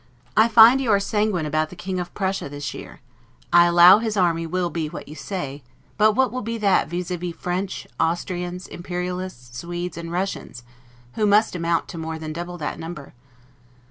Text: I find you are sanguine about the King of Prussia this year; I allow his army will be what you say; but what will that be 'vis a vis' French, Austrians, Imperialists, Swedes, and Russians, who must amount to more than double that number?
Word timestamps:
I 0.35 0.47
find 0.47 0.81
you 0.81 0.89
are 0.89 0.99
sanguine 0.99 1.45
about 1.45 1.69
the 1.69 1.75
King 1.75 1.99
of 1.99 2.11
Prussia 2.15 2.49
this 2.49 2.73
year; 2.73 3.01
I 3.53 3.65
allow 3.65 3.99
his 3.99 4.17
army 4.17 4.47
will 4.47 4.71
be 4.71 4.89
what 4.89 5.07
you 5.07 5.13
say; 5.13 5.61
but 5.95 6.13
what 6.13 6.31
will 6.31 6.41
that 6.57 6.89
be 6.89 6.97
'vis 7.03 7.11
a 7.11 7.17
vis' 7.17 7.35
French, 7.35 7.85
Austrians, 7.99 8.65
Imperialists, 8.67 9.59
Swedes, 9.59 9.97
and 9.97 10.11
Russians, 10.11 10.63
who 11.13 11.27
must 11.27 11.55
amount 11.55 11.87
to 11.89 11.99
more 11.99 12.17
than 12.17 12.33
double 12.33 12.57
that 12.57 12.79
number? 12.79 13.13